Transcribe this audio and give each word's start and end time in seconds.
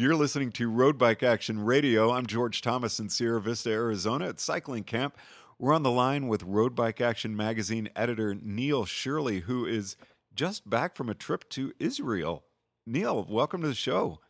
You're 0.00 0.14
listening 0.14 0.52
to 0.52 0.70
Road 0.70 0.96
Bike 0.96 1.24
Action 1.24 1.64
Radio. 1.64 2.12
I'm 2.12 2.24
George 2.24 2.62
Thomas 2.62 3.00
in 3.00 3.08
Sierra 3.08 3.40
Vista, 3.40 3.70
Arizona 3.70 4.28
at 4.28 4.38
Cycling 4.38 4.84
Camp. 4.84 5.18
We're 5.58 5.74
on 5.74 5.82
the 5.82 5.90
line 5.90 6.28
with 6.28 6.44
Road 6.44 6.76
Bike 6.76 7.00
Action 7.00 7.36
magazine 7.36 7.88
editor 7.96 8.36
Neil 8.40 8.84
Shirley, 8.84 9.40
who 9.40 9.66
is 9.66 9.96
just 10.32 10.70
back 10.70 10.94
from 10.94 11.08
a 11.08 11.14
trip 11.14 11.48
to 11.48 11.72
Israel. 11.80 12.44
Neil, 12.86 13.26
welcome 13.28 13.60
to 13.62 13.66
the 13.66 13.74
show. 13.74 14.20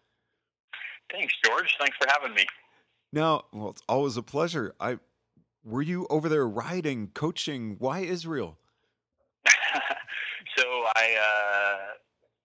Thanks, 1.13 1.35
George. 1.45 1.77
Thanks 1.79 1.99
for 2.01 2.09
having 2.09 2.35
me. 2.35 2.47
Now, 3.13 3.45
well, 3.53 3.69
it's 3.69 3.83
always 3.91 4.17
a 4.17 4.23
pleasure. 4.23 4.75
I 4.81 4.99
were 5.63 5.83
you 5.83 6.07
over 6.09 6.31
there 6.31 6.49
riding, 6.49 7.09
coaching? 7.09 7.77
Why 7.79 7.99
Israel? 7.99 8.57
so 10.57 10.65
I 10.97 11.15
uh, 11.21 11.79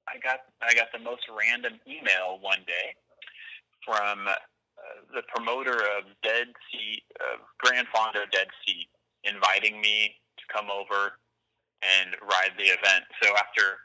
I 0.09 0.19
got 0.21 0.39
I 0.61 0.73
got 0.73 0.87
the 0.91 0.99
most 0.99 1.21
random 1.29 1.79
email 1.87 2.37
one 2.41 2.59
day 2.67 2.95
from 3.85 4.27
uh, 4.27 4.33
the 5.13 5.23
promoter 5.33 5.75
of 5.97 6.05
Dead 6.23 6.47
Sea, 6.71 7.01
uh, 7.19 7.37
Gran 7.59 7.85
Fondo 7.93 8.29
Dead 8.31 8.47
Sea, 8.65 8.87
inviting 9.23 9.79
me 9.81 10.15
to 10.37 10.43
come 10.53 10.69
over 10.69 11.19
and 11.83 12.15
ride 12.21 12.51
the 12.57 12.71
event. 12.71 13.03
So 13.21 13.29
after 13.37 13.79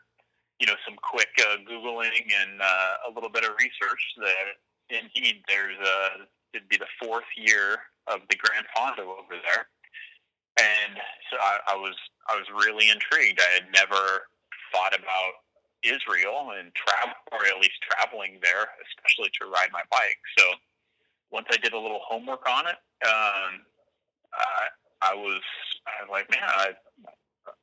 you 0.60 0.66
know 0.66 0.74
some 0.86 0.96
quick 1.02 1.30
uh, 1.38 1.62
googling 1.68 2.26
and 2.34 2.60
uh, 2.60 3.10
a 3.10 3.14
little 3.14 3.30
bit 3.30 3.44
of 3.44 3.50
research, 3.58 4.02
that 4.18 4.58
indeed 4.90 5.42
there's 5.48 5.78
a 5.78 6.26
it'd 6.54 6.68
be 6.68 6.78
the 6.78 6.90
fourth 7.02 7.28
year 7.36 7.78
of 8.06 8.20
the 8.30 8.36
Gran 8.36 8.64
Fondo 8.74 9.02
over 9.02 9.36
there, 9.44 9.68
and 10.58 10.96
so 11.30 11.36
I, 11.38 11.74
I 11.74 11.76
was 11.76 11.94
I 12.28 12.36
was 12.36 12.46
really 12.64 12.90
intrigued. 12.90 13.40
I 13.40 13.52
had 13.54 13.70
never 13.72 14.28
thought 14.72 14.94
about 14.94 15.46
Israel 15.82 16.52
and 16.58 16.74
travel, 16.74 17.14
or 17.32 17.46
at 17.46 17.56
least 17.56 17.78
traveling 17.82 18.38
there, 18.42 18.66
especially 18.86 19.30
to 19.40 19.46
ride 19.46 19.68
my 19.72 19.82
bike. 19.90 20.18
So 20.36 20.44
once 21.30 21.46
I 21.50 21.56
did 21.56 21.72
a 21.72 21.78
little 21.78 22.00
homework 22.02 22.48
on 22.48 22.66
it, 22.66 22.76
um, 23.06 23.62
I, 24.32 24.68
I 25.02 25.14
was 25.14 25.42
I 25.86 26.02
was 26.02 26.10
like, 26.10 26.30
man, 26.30 26.42
I 26.42 26.72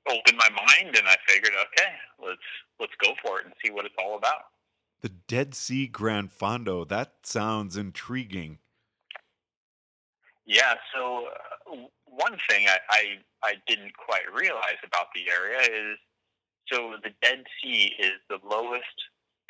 opened 0.10 0.38
my 0.38 0.50
mind 0.50 0.96
and 0.96 1.08
I 1.08 1.16
figured, 1.28 1.54
okay, 1.54 1.92
let's 2.24 2.42
let's 2.80 2.94
go 3.04 3.14
for 3.24 3.40
it 3.40 3.46
and 3.46 3.54
see 3.64 3.72
what 3.72 3.86
it's 3.86 3.96
all 4.00 4.18
about. 4.18 4.44
The 5.02 5.10
Dead 5.10 5.54
Sea 5.54 5.88
Grand 5.88 6.32
Fondo. 6.32 6.88
That 6.88 7.14
sounds 7.24 7.78
intriguing. 7.78 8.60
Yeah. 10.46 10.76
So 10.94 11.28
uh, 11.72 11.76
one 12.06 12.38
thing 12.50 12.68
I, 12.68 12.78
I 12.90 13.04
I 13.44 13.54
didn't 13.68 13.96
quite 13.98 14.32
realize 14.34 14.80
about 14.84 15.08
the 15.14 15.30
area 15.30 15.60
is 15.60 15.98
so 16.72 16.96
the 17.04 17.12
Dead 17.22 17.44
Sea 17.62 17.94
is 18.00 18.14
the 18.30 18.40
lowest 18.48 18.98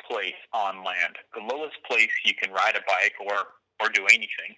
place 0.06 0.38
on 0.52 0.84
land, 0.84 1.16
the 1.34 1.42
lowest 1.42 1.76
place 1.88 2.10
you 2.24 2.34
can 2.34 2.52
ride 2.52 2.76
a 2.76 2.84
bike 2.86 3.14
or 3.20 3.56
or 3.80 3.90
do 3.90 4.04
anything 4.06 4.56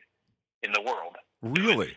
in 0.62 0.72
the 0.72 0.80
world. 0.80 1.16
Really? 1.42 1.96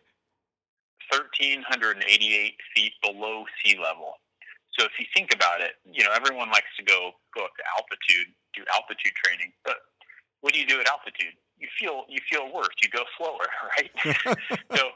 1,388 1.09 2.53
feet 2.75 2.93
below 3.03 3.43
sea 3.63 3.77
level. 3.77 4.13
So 4.77 4.85
if 4.85 4.91
you 4.97 5.05
think 5.13 5.33
about 5.33 5.61
it, 5.61 5.73
you 5.85 6.03
know 6.03 6.11
everyone 6.15 6.49
likes 6.49 6.71
to 6.77 6.83
go 6.83 7.11
go 7.35 7.43
up 7.45 7.51
to 7.57 7.63
altitude, 7.77 8.33
do 8.55 8.63
altitude 8.73 9.13
training, 9.23 9.51
but 9.65 9.77
what 10.41 10.53
do 10.53 10.59
you 10.59 10.65
do 10.65 10.79
at 10.79 10.87
altitude? 10.87 11.33
You 11.57 11.67
feel 11.79 12.05
you 12.07 12.19
feel 12.29 12.51
worse. 12.53 12.73
You 12.81 12.89
go 12.89 13.03
slower, 13.17 13.47
right? 13.77 14.37
so 14.75 14.89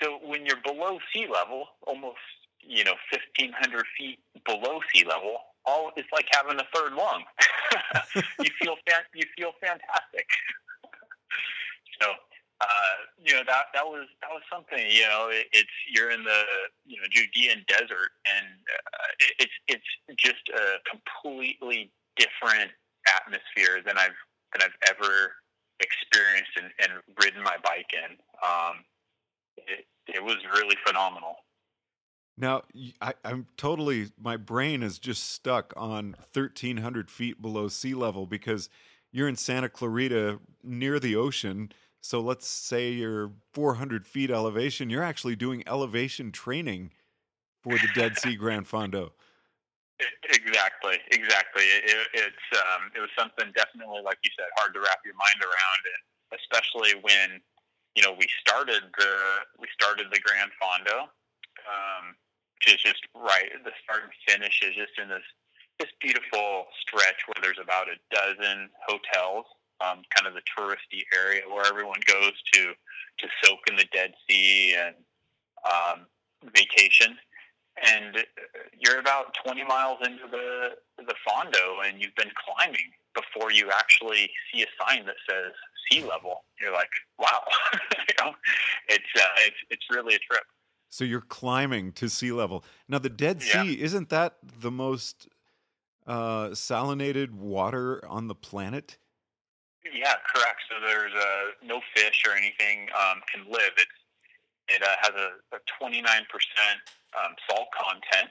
so 0.00 0.18
when 0.22 0.46
you're 0.46 0.62
below 0.62 0.98
sea 1.12 1.26
level, 1.26 1.66
almost 1.86 2.18
you 2.62 2.84
know, 2.84 2.94
1,500 3.10 3.84
feet 3.96 4.18
below 4.44 4.80
sea 4.92 5.04
level, 5.04 5.38
all 5.66 5.92
it's 5.96 6.08
like 6.12 6.26
having 6.32 6.58
a 6.58 6.66
third 6.74 6.94
lung. 6.94 7.24
you 8.16 8.50
feel 8.60 8.76
fan- 8.88 9.08
you 9.14 9.24
feel 9.36 9.52
fantastic. 9.60 10.26
so, 12.00 12.08
uh, 12.60 12.96
you 13.22 13.34
know 13.34 13.42
that 13.46 13.66
that 13.74 13.84
was 13.86 14.06
that 14.22 14.30
was 14.30 14.42
something. 14.50 14.84
You 14.90 15.02
know, 15.02 15.28
it, 15.30 15.46
it's 15.52 15.76
you're 15.92 16.10
in 16.10 16.24
the 16.24 16.42
you 16.86 16.96
know 16.96 17.06
Judean 17.10 17.64
desert, 17.68 18.10
and 18.26 18.46
uh, 18.66 19.10
it, 19.20 19.48
it's 19.68 19.86
it's 20.08 20.18
just 20.18 20.48
a 20.54 20.78
completely 20.88 21.92
different 22.16 22.70
atmosphere 23.06 23.82
than 23.84 23.98
I've 23.98 24.18
than 24.52 24.62
I've 24.62 24.78
ever 24.88 25.34
experienced 25.80 26.50
and, 26.56 26.70
and 26.82 27.00
ridden 27.22 27.42
my 27.42 27.56
bike 27.62 27.90
in. 27.92 28.16
Um, 28.42 28.84
it, 29.56 29.86
it 30.06 30.22
was 30.22 30.38
really 30.52 30.76
phenomenal. 30.86 31.36
Now, 32.40 32.62
I, 33.02 33.14
am 33.24 33.46
totally, 33.56 34.12
my 34.16 34.36
brain 34.36 34.84
is 34.84 35.00
just 35.00 35.32
stuck 35.32 35.72
on 35.76 36.14
1,300 36.32 37.10
feet 37.10 37.42
below 37.42 37.66
sea 37.66 37.94
level 37.94 38.26
because 38.26 38.70
you're 39.10 39.26
in 39.26 39.34
Santa 39.34 39.68
Clarita 39.68 40.38
near 40.62 41.00
the 41.00 41.16
ocean. 41.16 41.72
So 42.00 42.20
let's 42.20 42.46
say 42.46 42.92
you're 42.92 43.32
400 43.54 44.06
feet 44.06 44.30
elevation, 44.30 44.88
you're 44.88 45.02
actually 45.02 45.34
doing 45.34 45.64
elevation 45.66 46.30
training 46.30 46.92
for 47.60 47.72
the 47.72 47.88
Dead 47.92 48.16
Sea 48.16 48.36
Grand 48.42 48.66
Fondo. 48.66 49.10
Exactly, 50.30 50.98
exactly. 51.10 51.64
It, 51.64 52.06
it's 52.14 52.46
um, 52.54 52.92
it 52.94 53.00
was 53.00 53.10
something 53.18 53.50
definitely, 53.56 53.98
like 54.04 54.18
you 54.22 54.30
said, 54.38 54.46
hard 54.56 54.72
to 54.74 54.80
wrap 54.80 55.02
your 55.04 55.18
mind 55.18 55.42
around, 55.42 55.82
and 55.90 56.38
especially 56.38 56.94
when 57.02 57.42
you 57.96 58.02
know 58.04 58.14
we 58.14 58.28
started 58.38 58.82
the 58.96 59.12
we 59.58 59.66
started 59.74 60.06
the 60.12 60.20
Gran 60.20 60.50
Fondo. 60.54 61.10
Um, 61.66 62.14
is 62.66 62.80
just 62.82 63.06
right. 63.14 63.50
The 63.64 63.72
start 63.84 64.02
and 64.04 64.12
finish 64.26 64.62
is 64.62 64.74
just 64.74 64.98
in 65.00 65.08
this 65.08 65.26
this 65.78 65.90
beautiful 66.00 66.66
stretch 66.80 67.22
where 67.26 67.40
there's 67.40 67.62
about 67.62 67.86
a 67.86 67.94
dozen 68.10 68.68
hotels, 68.86 69.46
um, 69.80 70.02
kind 70.10 70.26
of 70.26 70.34
the 70.34 70.42
touristy 70.58 71.06
area 71.14 71.42
where 71.48 71.64
everyone 71.66 72.00
goes 72.06 72.32
to 72.52 72.72
to 73.18 73.28
soak 73.42 73.60
in 73.68 73.76
the 73.76 73.86
Dead 73.92 74.12
Sea 74.28 74.74
and 74.74 74.94
um, 75.64 76.06
vacation. 76.54 77.16
And 77.80 78.24
you're 78.76 78.98
about 78.98 79.36
20 79.44 79.64
miles 79.64 79.98
into 80.02 80.26
the 80.30 80.70
the 80.98 81.14
Fondo, 81.26 81.86
and 81.86 82.02
you've 82.02 82.14
been 82.16 82.32
climbing 82.34 82.90
before 83.14 83.52
you 83.52 83.70
actually 83.70 84.30
see 84.50 84.62
a 84.62 84.66
sign 84.82 85.06
that 85.06 85.16
says 85.28 85.52
sea 85.90 86.02
level. 86.02 86.44
You're 86.60 86.72
like, 86.72 86.90
wow, 87.18 87.42
you 88.08 88.14
know, 88.20 88.32
it's 88.88 89.12
uh, 89.16 89.46
it's 89.46 89.56
it's 89.70 89.84
really 89.90 90.16
a 90.16 90.18
trip. 90.18 90.42
So 90.90 91.04
you're 91.04 91.20
climbing 91.20 91.92
to 91.92 92.08
sea 92.08 92.32
level. 92.32 92.64
Now, 92.88 92.98
the 92.98 93.10
Dead 93.10 93.42
Sea, 93.42 93.74
yeah. 93.74 93.84
isn't 93.84 94.08
that 94.08 94.36
the 94.42 94.70
most 94.70 95.28
uh, 96.06 96.48
salinated 96.48 97.32
water 97.32 98.02
on 98.08 98.28
the 98.28 98.34
planet? 98.34 98.96
Yeah, 99.84 100.14
correct. 100.34 100.60
So 100.68 100.76
there's 100.80 101.12
uh, 101.14 101.52
no 101.64 101.80
fish 101.94 102.24
or 102.26 102.34
anything 102.34 102.88
um, 102.98 103.20
can 103.32 103.44
live. 103.50 103.72
It's, 103.76 103.98
it 104.68 104.82
uh, 104.82 104.96
has 105.00 105.12
a, 105.14 105.56
a 105.56 105.60
29% 105.80 106.00
um, 107.16 107.34
salt 107.48 107.68
content, 107.72 108.30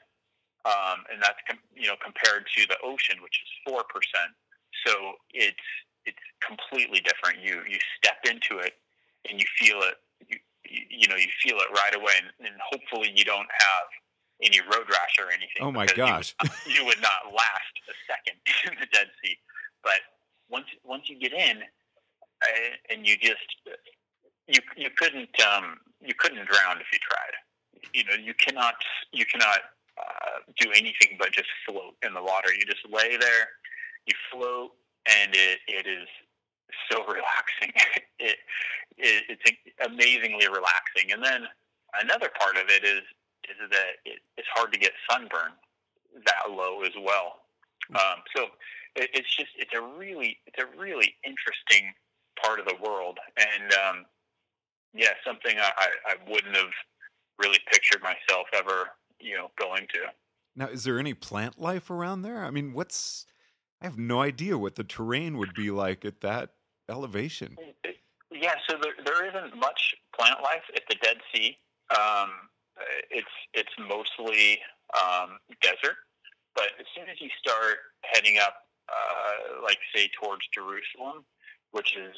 um, 0.65 1.03
and 1.12 1.21
that's 1.21 1.39
com- 1.48 1.60
you 1.75 1.88
know 1.88 1.95
compared 2.03 2.45
to 2.56 2.68
the 2.68 2.77
ocean, 2.83 3.18
which 3.24 3.42
is 3.42 3.50
four 3.65 3.83
percent. 3.89 4.33
So 4.86 5.13
it's 5.33 5.65
it's 6.06 6.21
completely 6.45 7.01
different. 7.01 7.42
You 7.42 7.63
you 7.68 7.80
step 7.98 8.21
into 8.25 8.62
it 8.62 8.74
and 9.30 9.39
you 9.39 9.45
feel 9.57 9.81
it 9.81 9.95
you, 10.69 10.81
you 10.90 11.08
know 11.08 11.16
you 11.16 11.28
feel 11.44 11.58
it 11.58 11.72
right 11.74 11.96
away, 11.96 12.14
and, 12.18 12.48
and 12.48 12.56
hopefully 12.62 13.12
you 13.16 13.25
don't 13.25 13.48
have 13.50 13.88
any 14.44 14.60
road 14.62 14.86
rash 14.90 15.18
or 15.19 15.31
anything. 15.31 15.62
Oh 15.62 15.72
my 15.72 15.86
gosh, 15.86 16.36
you 16.44 16.50
would, 16.66 16.75
you 16.75 16.86
would, 16.86 17.02
not 17.02 17.34
last 17.34 17.74
a 17.90 17.96
second 18.06 18.38
in 18.72 18.80
the 18.80 18.88
Dead 18.92 19.08
Sea. 19.24 19.38
But 19.84 20.02
once 20.50 20.68
once 20.84 21.10
you 21.10 21.19
get 21.19 21.34
in, 21.34 21.58
uh, 21.62 22.69
and 22.90 23.08
you 23.08 23.18
just 23.18 23.48
you 24.48 24.60
you 24.75 24.90
couldn't 24.96 25.30
um, 25.42 25.78
you 26.02 26.14
couldn't 26.18 26.46
drown 26.48 26.80
if 26.80 26.88
you 26.92 27.00
tried. 27.00 27.94
You 27.94 28.04
know 28.06 28.16
you 28.22 28.34
cannot 28.34 28.75
you 29.12 29.25
cannot 29.25 29.60
uh, 29.98 30.40
do 30.60 30.70
anything 30.72 31.18
but 31.18 31.31
just 31.31 31.50
float 31.68 31.96
in 32.06 32.13
the 32.13 32.22
water. 32.22 32.50
You 32.54 32.66
just 32.66 32.86
lay 32.90 33.18
there, 33.18 33.50
you 34.06 34.13
float, 34.31 34.72
and 35.08 35.34
it, 35.34 35.60
it 35.68 35.88
is 35.88 36.08
so 36.92 37.00
relaxing. 37.08 37.74
it, 38.19 38.38
it 38.98 39.24
it's 39.30 39.58
amazingly 39.86 40.48
relaxing. 40.48 41.12
And 41.12 41.24
then 41.24 41.48
another 42.02 42.30
part 42.40 42.58
of 42.58 42.69
it 42.69 42.84
is 42.84 43.02
is 43.48 43.69
that 43.72 44.04
it, 44.06 44.19
it's 44.38 44.48
hard 44.54 44.74
to 44.74 44.80
get 44.80 44.92
sunburn 45.10 45.52
that 46.25 46.52
low 46.52 46.81
as 46.84 46.92
well. 47.02 47.40
Um, 47.96 48.22
so 48.36 48.44
it, 48.96 49.10
it's 49.14 49.36
just 49.36 49.50
it's 49.58 49.74
a 49.74 49.81
really 49.81 50.38
it's 50.46 50.62
a 50.62 50.80
really 50.80 51.16
interesting 51.25 51.94
part 52.44 52.60
of 52.60 52.66
the 52.66 52.75
world, 52.84 53.18
and 53.38 53.74
um, 53.74 54.06
yeah, 54.94 55.12
something 55.25 55.58
I, 55.58 55.72
I 56.06 56.16
wouldn't 56.30 56.56
have 56.56 56.74
really 57.40 57.60
pictured 57.72 58.02
myself 58.02 58.48
ever 58.54 58.90
you 59.20 59.36
know 59.36 59.52
going 59.58 59.88
to. 59.94 60.00
Now, 60.56 60.68
is 60.68 60.84
there 60.84 61.00
any 61.00 61.13
plant 61.13 61.60
life 61.60 61.90
around 61.90 62.24
there? 62.24 62.44
I 62.44 62.52
mean, 62.52 62.74
what's 62.74 63.25
I 63.81 63.86
have 63.86 63.98
no 63.98 64.22
idea 64.22 64.58
what 64.58 64.75
the 64.75 64.84
terrain 64.84 65.38
would 65.38 65.54
be 65.54 65.72
like 65.72 66.04
at 66.04 66.22
that 66.22 66.52
elevation. 66.89 67.57
Yeah, 68.31 68.56
so 68.69 68.78
there, 68.81 68.94
there 69.04 69.25
isn't 69.28 69.57
much 69.57 69.95
plant 70.18 70.42
life 70.42 70.63
at 70.75 70.84
the 70.89 70.95
Dead 70.95 71.18
Sea. 71.34 71.57
Um, 71.89 72.31
it's 73.10 73.28
it's 73.54 73.74
mostly 73.80 74.60
um, 74.94 75.39
desert, 75.62 75.98
but 76.54 76.69
as 76.80 76.86
soon 76.95 77.10
as 77.10 77.19
you 77.19 77.30
start 77.39 77.78
heading 78.04 78.38
up, 78.38 78.68
uh, 78.89 79.63
like 79.63 79.78
say 79.95 80.10
towards 80.22 80.42
Jerusalem, 80.54 81.25
which 81.72 81.95
is 81.98 82.16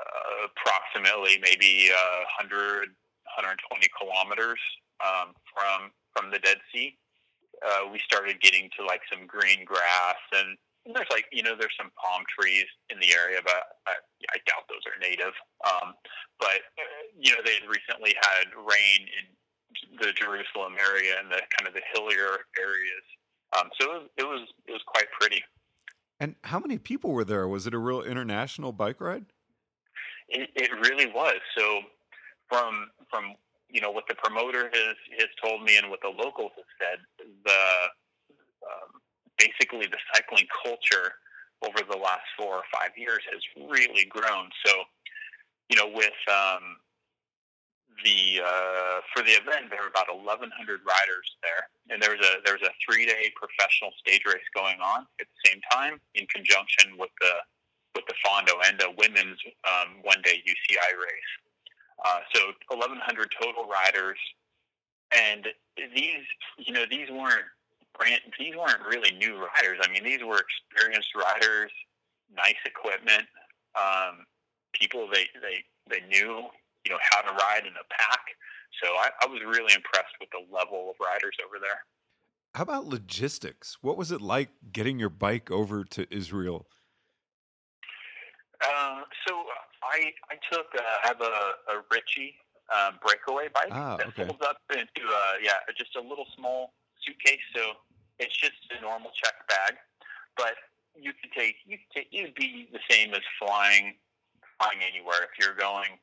uh, 0.00 0.46
approximately 0.46 1.38
maybe 1.42 1.90
uh, 1.92 2.24
100 2.38 2.94
120 3.36 3.88
kilometers 3.98 4.60
um, 5.04 5.34
from 5.52 5.90
from 6.14 6.30
the 6.30 6.38
Dead 6.38 6.58
Sea, 6.72 6.96
uh, 7.64 7.88
we 7.90 8.00
started 8.04 8.40
getting 8.40 8.68
to 8.78 8.84
like 8.84 9.00
some 9.10 9.26
green 9.26 9.64
grass 9.64 10.20
and 10.32 10.56
there's 10.86 11.10
like 11.10 11.26
you 11.32 11.42
know 11.42 11.54
there's 11.58 11.74
some 11.76 11.90
palm 11.96 12.24
trees 12.28 12.66
in 12.88 12.98
the 13.00 13.12
area, 13.12 13.40
but 13.44 13.80
I, 13.86 13.94
I 14.32 14.36
doubt 14.46 14.64
those 14.68 14.84
are 14.88 14.98
native. 15.00 15.34
Um, 15.64 15.94
but 16.38 16.64
uh, 16.80 17.04
you 17.18 17.32
know 17.32 17.40
they 17.44 17.60
had 17.60 17.68
recently 17.68 18.14
had 18.16 18.48
rain 18.56 19.06
in 19.06 19.24
the 20.00 20.12
Jerusalem 20.12 20.74
area 20.80 21.14
and 21.20 21.30
the 21.30 21.42
kind 21.56 21.68
of 21.68 21.74
the 21.74 21.84
hillier 21.92 22.48
areas, 22.58 23.04
um, 23.56 23.68
so 23.78 23.86
it 23.86 23.92
was, 23.92 24.08
it 24.16 24.24
was 24.24 24.48
it 24.66 24.72
was 24.72 24.82
quite 24.86 25.10
pretty. 25.18 25.42
And 26.20 26.34
how 26.44 26.58
many 26.58 26.76
people 26.76 27.12
were 27.12 27.24
there? 27.24 27.48
Was 27.48 27.66
it 27.66 27.74
a 27.74 27.78
real 27.78 28.02
international 28.02 28.72
bike 28.72 29.00
ride? 29.00 29.24
It, 30.28 30.50
it 30.54 30.70
really 30.80 31.06
was. 31.06 31.40
So 31.56 31.80
from 32.48 32.90
from 33.10 33.34
you 33.68 33.80
know 33.80 33.90
what 33.90 34.04
the 34.08 34.14
promoter 34.14 34.70
has 34.72 34.96
has 35.18 35.28
told 35.42 35.62
me 35.62 35.76
and 35.76 35.90
what 35.90 36.00
the 36.02 36.08
locals 36.08 36.52
have 36.56 36.70
said, 36.78 36.98
the 37.44 37.62
um, 38.64 38.99
basically 39.40 39.88
the 39.88 39.98
cycling 40.12 40.46
culture 40.62 41.16
over 41.64 41.80
the 41.88 41.96
last 41.96 42.28
four 42.38 42.60
or 42.60 42.66
five 42.72 42.92
years 42.96 43.20
has 43.32 43.40
really 43.56 44.04
grown. 44.06 44.48
So, 44.64 44.72
you 45.68 45.76
know, 45.76 45.88
with 45.88 46.16
um, 46.28 46.76
the 48.04 48.40
uh, 48.44 49.00
for 49.12 49.22
the 49.24 49.32
event, 49.36 49.68
there 49.72 49.80
were 49.80 49.92
about 49.92 50.08
1,100 50.08 50.52
riders 50.84 51.26
there, 51.42 51.68
and 51.88 52.02
there 52.02 52.16
was 52.16 52.24
a 52.24 52.40
there 52.44 52.54
was 52.54 52.64
a 52.64 52.72
three 52.84 53.04
day 53.04 53.32
professional 53.36 53.90
stage 54.00 54.22
race 54.26 54.48
going 54.54 54.80
on 54.80 55.06
at 55.20 55.26
the 55.28 55.40
same 55.48 55.60
time 55.72 56.00
in 56.14 56.26
conjunction 56.28 56.96
with 56.96 57.10
the 57.20 57.32
with 57.94 58.04
the 58.06 58.14
Fondo 58.24 58.56
and 58.64 58.80
a 58.82 58.90
women's 58.96 59.38
um, 59.64 60.00
one 60.02 60.22
day 60.22 60.42
UCI 60.46 60.90
race. 60.96 61.32
Uh, 62.00 62.20
so 62.32 62.40
1,100 62.68 63.28
total 63.38 63.68
riders, 63.68 64.18
and 65.12 65.48
these 65.94 66.24
you 66.56 66.72
know 66.72 66.84
these 66.88 67.10
weren't 67.10 67.44
brand, 67.98 68.20
these 68.38 68.54
weren't 68.56 68.82
really 68.88 69.12
new 69.12 69.36
riders. 69.36 69.78
I 69.82 69.90
mean, 69.92 70.04
these 70.04 70.20
were 70.24 70.40
experienced 70.40 71.10
riders, 71.14 71.70
nice 72.34 72.60
equipment, 72.64 73.26
um, 73.78 74.26
people 74.72 75.08
they, 75.12 75.26
they, 75.40 75.64
they 75.88 76.06
knew, 76.06 76.46
you 76.84 76.90
know, 76.90 76.98
how 77.10 77.22
to 77.22 77.32
ride 77.32 77.66
in 77.66 77.72
a 77.72 77.86
pack. 77.90 78.20
So 78.82 78.88
I, 78.88 79.10
I 79.22 79.26
was 79.26 79.40
really 79.42 79.74
impressed 79.74 80.14
with 80.20 80.30
the 80.30 80.42
level 80.54 80.90
of 80.90 80.96
riders 81.04 81.36
over 81.44 81.58
there. 81.60 81.82
How 82.54 82.62
about 82.62 82.86
logistics? 82.86 83.78
What 83.80 83.96
was 83.96 84.10
it 84.10 84.20
like 84.20 84.50
getting 84.72 84.98
your 84.98 85.08
bike 85.08 85.50
over 85.50 85.84
to 85.84 86.06
Israel? 86.10 86.66
Uh, 88.60 89.02
so 89.26 89.34
I 89.82 90.12
I 90.30 90.36
took 90.52 90.66
uh, 90.76 90.82
I 91.04 91.06
have 91.06 91.20
a, 91.20 91.24
a 91.24 91.82
Ritchey 91.90 92.34
um, 92.74 92.98
breakaway 93.04 93.48
bike 93.54 93.70
ah, 93.70 93.96
that 93.96 94.08
okay. 94.08 94.26
folds 94.26 94.44
up 94.44 94.58
into 94.70 95.08
uh, 95.08 95.32
yeah 95.42 95.52
just 95.78 95.96
a 95.96 96.00
little 96.00 96.26
small 96.36 96.72
suitcase. 97.04 97.42
So 97.54 97.78
it's 98.18 98.36
just 98.36 98.56
a 98.76 98.80
normal 98.80 99.10
check 99.16 99.34
bag, 99.48 99.74
but 100.36 100.54
you 100.94 101.12
could 101.16 101.32
take 101.32 101.56
you 101.66 101.78
could 101.78 101.92
take 101.94 102.08
it 102.12 102.22
would 102.22 102.34
be 102.34 102.68
the 102.72 102.82
same 102.88 103.14
as 103.14 103.22
flying 103.38 103.94
flying 104.58 104.80
anywhere. 104.84 105.24
If 105.24 105.38
you're 105.40 105.56
going, 105.56 105.96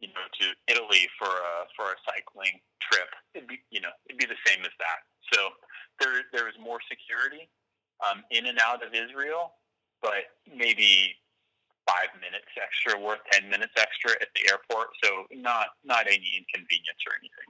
you 0.00 0.08
know, 0.08 0.26
to 0.40 0.44
Italy 0.68 1.08
for 1.18 1.28
a 1.28 1.66
for 1.76 1.92
a 1.92 1.96
cycling 2.04 2.60
trip, 2.80 3.08
it'd 3.34 3.48
be 3.48 3.60
you 3.70 3.80
know 3.80 3.92
it'd 4.06 4.18
be 4.18 4.26
the 4.26 4.40
same 4.46 4.60
as 4.64 4.74
that. 4.78 5.00
So 5.32 5.56
there 6.00 6.22
there 6.32 6.48
is 6.48 6.54
more 6.60 6.78
security 6.88 7.48
um, 8.04 8.22
in 8.30 8.46
and 8.46 8.58
out 8.58 8.84
of 8.84 8.92
Israel, 8.94 9.54
but 10.02 10.36
maybe 10.44 11.16
five 11.88 12.12
minutes 12.20 12.50
extra 12.60 13.00
worth 13.00 13.20
ten 13.30 13.48
minutes 13.48 13.72
extra 13.76 14.12
at 14.20 14.28
the 14.34 14.50
airport. 14.50 14.88
So 15.02 15.24
not 15.32 15.78
not 15.84 16.06
any 16.06 16.30
inconvenience 16.36 17.00
or 17.06 17.14
anything. 17.18 17.48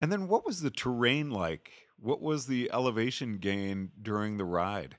And 0.00 0.12
then 0.12 0.28
what 0.28 0.46
was 0.46 0.60
the 0.60 0.70
terrain 0.70 1.30
like? 1.30 1.87
What 2.00 2.20
was 2.20 2.46
the 2.46 2.70
elevation 2.72 3.38
gain 3.38 3.90
during 4.00 4.36
the 4.36 4.44
ride? 4.44 4.96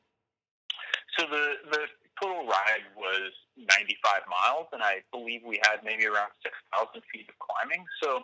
So 1.18 1.25
the 1.25 1.54
the 1.72 1.86
total 2.22 2.46
ride 2.46 2.84
was 2.96 3.31
95 3.57 4.22
miles, 4.30 4.68
and 4.74 4.81
I 4.84 5.01
believe 5.12 5.42
we 5.46 5.60
had 5.63 5.84
maybe 5.84 6.06
around 6.06 6.31
6,000 6.44 7.01
feet 7.12 7.28
of 7.30 7.36
climbing. 7.40 7.86
So 8.01 8.24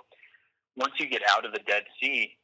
once 0.76 0.94
you 1.00 1.08
get 1.08 1.22
out 1.30 1.46
of 1.46 1.54
the 1.54 1.60
Dead 1.60 1.84
Sea, 2.02 2.36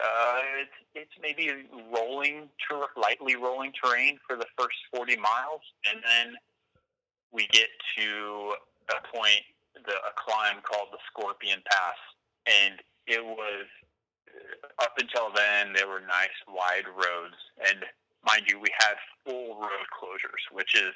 uh, 0.00 0.40
it's 0.60 0.78
it's 0.94 1.12
maybe 1.20 1.66
rolling, 1.92 2.48
ter- 2.68 2.88
lightly 2.96 3.36
rolling 3.36 3.72
terrain 3.72 4.18
for 4.26 4.36
the 4.36 4.46
first 4.58 4.76
40 4.94 5.16
miles, 5.16 5.60
and 5.90 6.02
then 6.02 6.34
we 7.30 7.46
get 7.48 7.68
to 7.96 8.54
a 8.90 9.16
point, 9.16 9.42
the, 9.86 9.92
a 9.92 10.12
climb 10.16 10.60
called 10.62 10.88
the 10.92 10.98
Scorpion 11.08 11.62
Pass, 11.70 11.96
and 12.46 12.80
it 13.06 13.24
was 13.24 13.66
up 14.80 14.94
until 14.98 15.30
then 15.34 15.72
there 15.72 15.88
were 15.88 16.00
nice 16.00 16.36
wide 16.48 16.86
roads, 16.88 17.38
and 17.68 17.84
mind 18.24 18.44
you, 18.48 18.58
we 18.58 18.70
had 18.78 18.94
full 19.24 19.60
road 19.60 19.88
closures, 19.92 20.42
which 20.50 20.74
is 20.74 20.94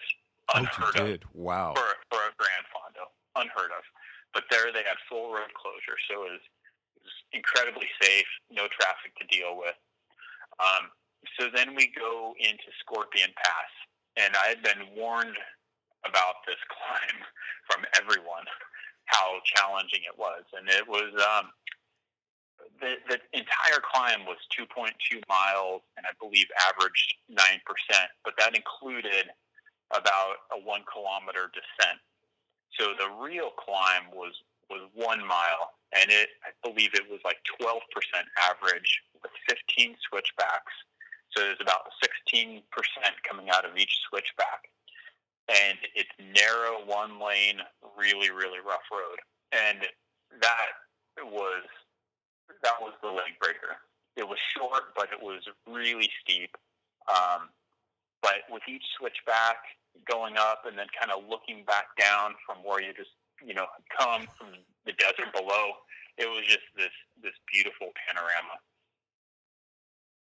unheard 0.54 0.96
oh, 0.98 1.06
of. 1.06 1.20
Wow! 1.34 1.74
For 1.74 1.88
for 2.10 2.22
a 2.22 2.32
Grand 2.38 2.66
Fondo, 2.72 3.10
unheard 3.34 3.70
of. 3.72 3.84
But 4.34 4.44
there 4.50 4.72
they 4.72 4.84
had 4.84 5.00
full 5.08 5.32
road 5.32 5.52
closure, 5.54 5.96
so 6.10 6.28
it 6.28 6.32
was, 6.36 6.44
it 6.96 7.02
was 7.04 7.16
incredibly 7.32 7.88
safe, 8.02 8.28
no 8.50 8.68
traffic 8.68 9.16
to 9.16 9.26
deal 9.32 9.56
with. 9.56 9.76
Um, 10.60 10.92
so 11.38 11.48
then 11.48 11.74
we 11.74 11.88
go 11.96 12.34
into 12.38 12.68
Scorpion 12.80 13.30
Pass, 13.36 13.72
and 14.16 14.36
I 14.36 14.48
had 14.48 14.62
been 14.62 14.92
warned 14.94 15.36
about 16.04 16.44
this 16.46 16.60
climb 16.72 17.24
from 17.68 17.84
everyone 17.96 18.44
how 19.06 19.38
challenging 19.44 20.02
it 20.04 20.18
was, 20.18 20.42
and 20.52 20.68
it 20.68 20.86
was 20.86 21.14
um, 21.14 21.50
the, 22.80 22.96
the 23.08 23.18
entire 23.32 23.80
climb 23.82 24.26
was 24.26 24.38
2.2 24.52 24.92
miles 25.28 25.82
and 25.96 26.06
I 26.06 26.12
believe 26.20 26.46
averaged 26.68 27.14
9%, 27.30 27.38
but 28.24 28.34
that 28.38 28.54
included 28.54 29.30
about 29.90 30.46
a 30.52 30.58
one 30.58 30.82
kilometer 30.90 31.50
descent. 31.54 31.98
So 32.78 32.92
the 32.98 33.08
real 33.22 33.50
climb 33.56 34.10
was, 34.12 34.34
was 34.68 34.88
one 34.94 35.20
mile 35.26 35.76
and 35.94 36.10
it, 36.10 36.28
I 36.42 36.50
believe 36.66 36.90
it 36.94 37.08
was 37.08 37.20
like 37.24 37.38
12% 37.60 37.80
average 38.38 39.02
with 39.22 39.30
15 39.48 39.96
switchbacks. 40.08 40.74
So 41.30 41.42
there's 41.42 41.60
about 41.60 41.92
16% 42.02 42.62
coming 43.28 43.50
out 43.50 43.64
of 43.64 43.76
each 43.76 43.94
switchback. 44.08 44.68
And 45.48 45.78
it's 45.94 46.10
narrow, 46.18 46.82
one 46.84 47.22
lane, 47.22 47.62
really, 47.96 48.30
really 48.30 48.58
rough 48.58 48.86
road. 48.90 49.18
And 49.52 49.86
that 50.40 50.68
was 51.22 51.62
that 52.62 52.74
was 52.80 52.92
the 53.02 53.08
leg 53.08 53.38
breaker. 53.40 53.76
It 54.16 54.26
was 54.26 54.38
short, 54.56 54.94
but 54.94 55.08
it 55.12 55.22
was 55.22 55.42
really 55.68 56.08
steep. 56.22 56.56
Um, 57.08 57.50
but 58.22 58.42
with 58.50 58.62
each 58.68 58.82
switchback 58.98 59.56
going 60.08 60.36
up 60.36 60.64
and 60.66 60.76
then 60.76 60.86
kind 60.98 61.10
of 61.12 61.28
looking 61.28 61.64
back 61.64 61.94
down 61.98 62.34
from 62.44 62.58
where 62.64 62.82
you 62.82 62.92
just 62.92 63.10
you 63.44 63.54
know 63.54 63.66
come 63.98 64.26
from 64.38 64.48
the 64.84 64.92
desert 64.92 65.32
below, 65.32 65.72
it 66.18 66.26
was 66.26 66.44
just 66.46 66.66
this 66.76 66.94
this 67.22 67.34
beautiful 67.52 67.88
panorama. 68.06 68.56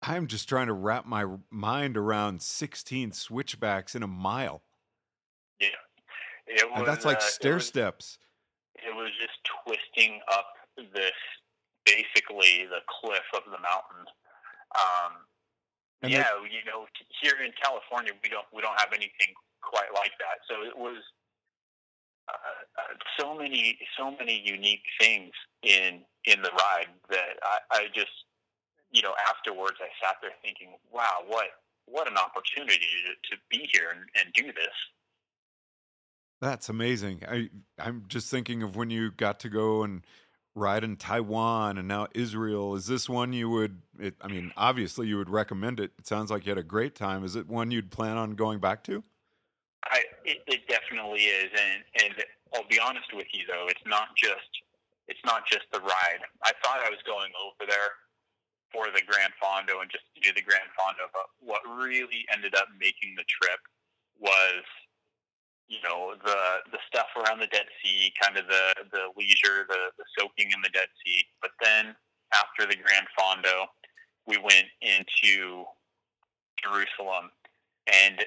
I'm 0.02 0.26
just 0.26 0.48
trying 0.48 0.66
to 0.66 0.72
wrap 0.72 1.06
my 1.06 1.24
mind 1.48 1.96
around 1.96 2.42
16 2.42 3.12
switchbacks 3.12 3.94
in 3.94 4.02
a 4.02 4.08
mile. 4.08 4.62
Yeah, 5.60 5.68
It 6.48 6.68
was, 6.68 6.80
And 6.80 6.88
that's 6.88 7.04
like 7.04 7.18
uh, 7.18 7.20
stair 7.20 7.52
it 7.52 7.54
was, 7.54 7.66
steps. 7.66 8.18
It 8.74 8.94
was 8.96 9.10
just 9.20 9.38
twisting 9.64 10.20
up 10.32 10.46
this, 10.92 11.12
basically 11.92 12.64
the 12.64 12.80
cliff 12.88 13.28
of 13.36 13.44
the 13.44 13.60
mountain. 13.60 14.02
Um, 14.72 15.12
And 16.02 16.10
yeah, 16.10 16.34
you 16.56 16.64
know, 16.66 16.80
here 17.22 17.38
in 17.44 17.52
California, 17.62 18.12
we 18.22 18.28
don't 18.34 18.48
we 18.54 18.60
don't 18.64 18.78
have 18.80 18.92
anything 18.92 19.30
quite 19.60 19.92
like 19.94 20.14
that. 20.18 20.36
So 20.48 20.54
it 20.66 20.76
was 20.76 20.98
uh, 22.28 22.32
uh, 22.80 22.94
so 23.18 23.26
many 23.38 23.78
so 23.98 24.10
many 24.10 24.36
unique 24.44 24.86
things 24.98 25.32
in 25.62 26.02
in 26.24 26.42
the 26.42 26.50
ride 26.50 26.90
that 27.10 27.38
I, 27.42 27.56
I 27.78 27.80
just 27.94 28.16
you 28.90 29.02
know 29.02 29.14
afterwards 29.30 29.78
I 29.80 29.90
sat 30.02 30.16
there 30.22 30.34
thinking, 30.42 30.70
wow, 30.90 31.22
what 31.28 31.50
what 31.86 32.08
an 32.10 32.16
opportunity 32.16 32.90
to, 33.06 33.12
to 33.30 33.34
be 33.50 33.68
here 33.72 33.88
and, 33.94 34.02
and 34.18 34.32
do 34.34 34.46
this. 34.52 34.76
That's 36.40 36.68
amazing. 36.68 37.22
I 37.28 37.48
I'm 37.78 38.04
just 38.08 38.28
thinking 38.28 38.64
of 38.64 38.74
when 38.74 38.90
you 38.90 39.12
got 39.12 39.38
to 39.40 39.48
go 39.48 39.84
and 39.84 40.04
ride 40.54 40.84
in 40.84 40.96
Taiwan 40.96 41.78
and 41.78 41.88
now 41.88 42.08
Israel. 42.14 42.74
Is 42.74 42.86
this 42.86 43.08
one 43.08 43.32
you 43.32 43.48
would? 43.50 43.80
It, 43.98 44.14
I 44.20 44.28
mean, 44.28 44.52
obviously 44.56 45.06
you 45.06 45.16
would 45.18 45.30
recommend 45.30 45.80
it. 45.80 45.92
It 45.98 46.06
sounds 46.06 46.30
like 46.30 46.46
you 46.46 46.50
had 46.50 46.58
a 46.58 46.62
great 46.62 46.94
time. 46.94 47.24
Is 47.24 47.36
it 47.36 47.48
one 47.48 47.70
you'd 47.70 47.90
plan 47.90 48.16
on 48.16 48.32
going 48.32 48.58
back 48.58 48.84
to? 48.84 49.02
I, 49.84 50.02
it, 50.24 50.38
it 50.46 50.68
definitely 50.68 51.24
is, 51.24 51.50
and 51.50 52.04
and 52.04 52.24
I'll 52.54 52.68
be 52.68 52.78
honest 52.78 53.12
with 53.14 53.26
you 53.32 53.44
though, 53.48 53.66
it's 53.68 53.82
not 53.86 54.14
just 54.16 54.62
it's 55.08 55.20
not 55.24 55.42
just 55.50 55.64
the 55.72 55.80
ride. 55.80 56.22
I 56.44 56.52
thought 56.62 56.80
I 56.84 56.90
was 56.90 57.02
going 57.04 57.32
over 57.42 57.66
there 57.66 57.98
for 58.72 58.86
the 58.94 59.02
Grand 59.04 59.32
Fondo 59.42 59.82
and 59.82 59.90
just 59.90 60.04
to 60.14 60.20
do 60.22 60.32
the 60.32 60.40
Grand 60.40 60.70
Fondo, 60.78 61.10
but 61.12 61.28
what 61.40 61.60
really 61.66 62.24
ended 62.32 62.54
up 62.54 62.68
making 62.78 63.14
the 63.16 63.26
trip 63.28 63.60
was 64.18 64.64
you 65.68 65.78
know 65.84 66.14
the 66.24 66.70
the 66.70 66.78
stuff 66.86 67.08
around 67.16 67.40
the 67.40 67.46
Dead 67.46 67.66
Sea, 67.82 68.12
kind 68.20 68.36
of 68.36 68.46
the 68.46 68.74
the 68.90 69.12
leisure, 69.16 69.66
the 69.68 69.90
the 69.98 70.04
soaking 70.18 70.50
in 70.54 70.60
the 70.62 70.70
Dead 70.70 70.88
Sea. 71.04 71.24
But 71.40 71.52
then 71.62 71.94
after 72.34 72.66
the 72.66 72.76
Grand 72.76 73.06
Fondo, 73.18 73.66
we 74.26 74.38
went 74.38 74.66
into 74.80 75.64
Jerusalem 76.62 77.30
and 77.86 78.24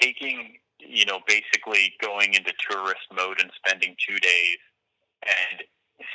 taking 0.00 0.56
you 0.78 1.06
know 1.06 1.20
basically 1.26 1.94
going 2.00 2.34
into 2.34 2.52
tourist 2.68 3.06
mode 3.14 3.40
and 3.40 3.50
spending 3.64 3.96
two 4.06 4.18
days 4.18 4.58
and 5.22 5.62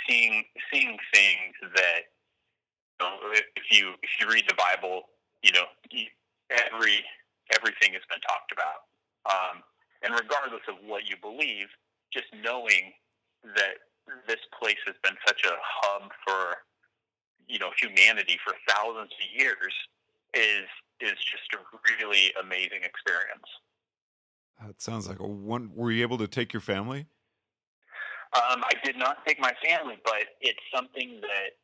seeing 0.07 0.43
seeing 0.71 0.97
things 1.13 1.53
that 1.75 2.01
you 2.99 3.07
know, 3.07 3.15
if 3.33 3.71
you 3.71 3.93
if 4.03 4.09
you 4.19 4.29
read 4.29 4.45
the 4.47 4.55
Bible, 4.55 5.03
you 5.43 5.51
know 5.51 5.65
every 6.49 7.03
everything 7.53 7.93
has 7.93 8.03
been 8.09 8.21
talked 8.21 8.51
about. 8.51 8.85
Um, 9.25 9.63
and 10.03 10.13
regardless 10.13 10.63
of 10.67 10.75
what 10.85 11.09
you 11.09 11.15
believe, 11.21 11.67
just 12.13 12.27
knowing 12.43 12.93
that 13.43 13.83
this 14.27 14.41
place 14.59 14.79
has 14.85 14.95
been 15.03 15.15
such 15.27 15.43
a 15.45 15.53
hub 15.61 16.11
for 16.25 16.57
you 17.47 17.59
know 17.59 17.69
humanity 17.79 18.37
for 18.43 18.53
thousands 18.67 19.11
of 19.11 19.39
years 19.39 19.73
is 20.33 20.67
is 21.01 21.17
just 21.17 21.53
a 21.53 21.61
really 21.99 22.33
amazing 22.41 22.83
experience. 22.83 23.47
That 24.61 24.81
sounds 24.81 25.07
like 25.07 25.19
a 25.19 25.27
one. 25.27 25.71
Were 25.73 25.91
you 25.91 26.01
able 26.01 26.17
to 26.17 26.27
take 26.27 26.53
your 26.53 26.61
family? 26.61 27.07
Um, 28.35 28.61
I 28.61 28.73
did 28.83 28.97
not 28.97 29.25
take 29.25 29.39
my 29.39 29.53
family, 29.63 29.97
but 30.03 30.37
it's 30.41 30.59
something 30.73 31.19
that 31.21 31.57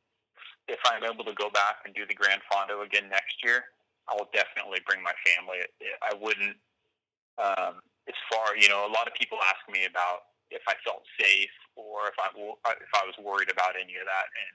if 0.68 0.80
I'm 0.86 1.04
able 1.04 1.24
to 1.26 1.34
go 1.34 1.50
back 1.50 1.86
and 1.86 1.94
do 1.94 2.08
the 2.08 2.16
Grand 2.16 2.42
Fondo 2.52 2.84
again 2.84 3.08
next 3.10 3.44
year, 3.44 3.66
I'll 4.08 4.30
definitely 4.34 4.80
bring 4.88 5.04
my 5.04 5.14
family. 5.26 5.58
I 6.02 6.14
wouldn't. 6.20 6.58
Um, 7.38 7.82
as 8.08 8.18
far 8.32 8.58
you 8.58 8.70
know, 8.70 8.86
a 8.86 8.92
lot 8.92 9.08
of 9.08 9.14
people 9.18 9.38
ask 9.46 9.62
me 9.72 9.86
about 9.86 10.34
if 10.52 10.62
I 10.70 10.78
felt 10.86 11.02
safe 11.20 11.54
or 11.76 12.08
if 12.08 12.18
I 12.22 12.30
if 12.32 12.92
I 12.94 13.04
was 13.06 13.18
worried 13.20 13.50
about 13.52 13.76
any 13.76 13.98
of 13.98 14.06
that, 14.06 14.28
and 14.30 14.54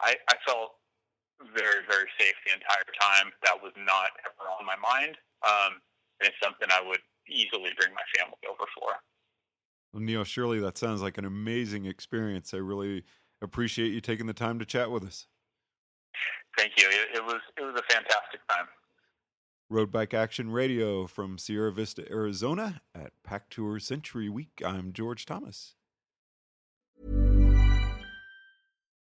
I, 0.00 0.10
I 0.28 0.36
felt 0.46 0.76
very 1.56 1.82
very 1.88 2.08
safe 2.20 2.36
the 2.44 2.52
entire 2.52 2.86
time. 3.00 3.32
That 3.42 3.56
was 3.60 3.72
not 3.76 4.12
ever 4.24 4.44
on 4.52 4.66
my 4.66 4.76
mind. 4.76 5.16
Um, 5.40 5.80
and 6.20 6.28
it's 6.28 6.36
something 6.42 6.68
I 6.70 6.84
would 6.84 7.00
easily 7.28 7.72
bring 7.78 7.92
my 7.96 8.04
family 8.16 8.36
over 8.44 8.68
for. 8.76 8.92
Well, 9.92 10.02
Neil, 10.02 10.24
surely 10.24 10.60
that 10.60 10.78
sounds 10.78 11.02
like 11.02 11.18
an 11.18 11.24
amazing 11.24 11.86
experience. 11.86 12.54
I 12.54 12.58
really 12.58 13.04
appreciate 13.42 13.92
you 13.92 14.00
taking 14.00 14.26
the 14.26 14.34
time 14.34 14.58
to 14.58 14.66
chat 14.66 14.90
with 14.90 15.04
us. 15.04 15.26
Thank 16.56 16.72
you. 16.76 16.88
It, 16.88 17.16
it 17.16 17.24
was 17.24 17.40
it 17.56 17.62
was 17.62 17.74
a 17.74 17.92
fantastic 17.92 18.40
time. 18.48 18.66
Road 19.70 19.92
Bike 19.92 20.12
Action 20.12 20.50
Radio 20.50 21.06
from 21.06 21.38
Sierra 21.38 21.70
Vista, 21.70 22.04
Arizona 22.10 22.82
at 22.92 23.12
Pack 23.22 23.48
Tour 23.50 23.78
Century 23.78 24.28
Week. 24.28 24.60
I'm 24.66 24.92
George 24.92 25.24
Thomas. 25.24 25.76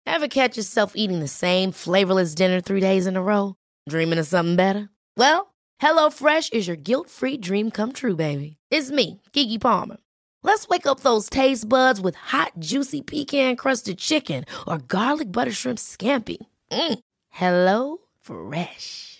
Ever 0.04 0.28
catch 0.28 0.58
yourself 0.58 0.92
eating 0.96 1.20
the 1.20 1.28
same 1.28 1.72
flavorless 1.72 2.34
dinner 2.34 2.60
three 2.60 2.80
days 2.80 3.06
in 3.06 3.16
a 3.16 3.22
row? 3.22 3.54
Dreaming 3.88 4.18
of 4.18 4.26
something 4.26 4.56
better? 4.56 4.90
Well, 5.16 5.54
HelloFresh 5.80 6.52
is 6.52 6.66
your 6.66 6.76
guilt 6.76 7.08
free 7.08 7.38
dream 7.38 7.70
come 7.70 7.92
true, 7.92 8.16
baby. 8.16 8.58
It's 8.70 8.90
me, 8.90 9.22
Keke 9.32 9.58
Palmer. 9.58 9.96
Let's 10.42 10.68
wake 10.68 10.86
up 10.86 11.00
those 11.00 11.30
taste 11.30 11.70
buds 11.70 12.02
with 12.02 12.16
hot, 12.16 12.52
juicy 12.58 13.00
pecan 13.00 13.56
crusted 13.56 13.96
chicken 13.96 14.44
or 14.68 14.76
garlic 14.76 15.32
butter 15.32 15.52
shrimp 15.52 15.78
scampi. 15.78 16.36
Mm. 16.70 16.98
Hello 17.30 17.98
Fresh. 18.20 19.19